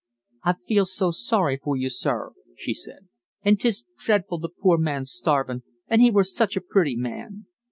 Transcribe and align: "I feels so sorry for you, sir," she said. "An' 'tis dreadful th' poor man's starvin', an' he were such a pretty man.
"I 0.43 0.55
feels 0.67 0.95
so 0.95 1.11
sorry 1.11 1.57
for 1.63 1.77
you, 1.77 1.87
sir," 1.87 2.31
she 2.57 2.73
said. 2.73 3.07
"An' 3.43 3.57
'tis 3.57 3.85
dreadful 3.99 4.39
th' 4.39 4.51
poor 4.59 4.79
man's 4.79 5.11
starvin', 5.11 5.61
an' 5.89 5.99
he 5.99 6.09
were 6.09 6.23
such 6.23 6.57
a 6.57 6.61
pretty 6.67 6.95
man. 6.95 7.45